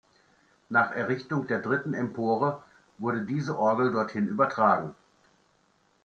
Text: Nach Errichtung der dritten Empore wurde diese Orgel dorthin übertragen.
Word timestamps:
Nach 0.69 0.93
Errichtung 0.95 1.45
der 1.45 1.59
dritten 1.59 1.93
Empore 1.93 2.63
wurde 2.97 3.21
diese 3.21 3.59
Orgel 3.59 3.91
dorthin 3.91 4.25
übertragen. 4.27 4.95